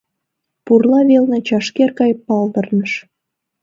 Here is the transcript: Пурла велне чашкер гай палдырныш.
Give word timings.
Пурла 0.65 0.99
велне 1.09 1.39
чашкер 1.47 1.89
гай 1.99 2.11
палдырныш. 2.25 2.93